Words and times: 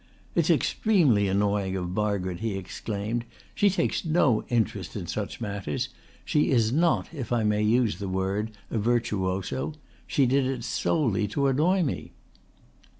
"It's 0.33 0.49
extremely 0.49 1.27
annoying 1.27 1.75
of 1.75 1.91
Margaret," 1.91 2.39
he 2.39 2.57
exclaimed. 2.57 3.23
"She 3.53 3.69
takes 3.69 4.03
no 4.03 4.43
interest 4.49 4.95
in 4.95 5.05
such 5.05 5.39
matters. 5.39 5.89
She 6.25 6.49
is 6.49 6.71
not, 6.73 7.13
if 7.13 7.31
I 7.31 7.43
may 7.43 7.61
use 7.61 7.99
the 7.99 8.09
word, 8.09 8.49
a 8.71 8.79
virtuoso. 8.79 9.73
She 10.07 10.25
did 10.25 10.47
it 10.47 10.63
solely 10.63 11.27
to 11.27 11.45
annoy 11.45 11.83
me." 11.83 12.13